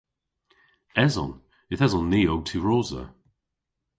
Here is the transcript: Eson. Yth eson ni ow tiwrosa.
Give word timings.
Eson. 1.03 1.31
Yth 1.71 1.85
eson 1.85 2.05
ni 2.11 2.21
ow 2.33 2.41
tiwrosa. 2.47 3.03